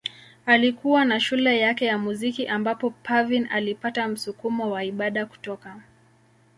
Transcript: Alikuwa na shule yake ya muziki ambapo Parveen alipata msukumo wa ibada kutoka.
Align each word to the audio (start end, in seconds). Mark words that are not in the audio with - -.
Alikuwa 0.45 1.05
na 1.05 1.19
shule 1.19 1.59
yake 1.59 1.85
ya 1.85 1.97
muziki 1.97 2.47
ambapo 2.47 2.89
Parveen 2.89 3.47
alipata 3.51 4.07
msukumo 4.07 4.71
wa 4.71 4.83
ibada 4.83 5.25
kutoka. 5.25 5.81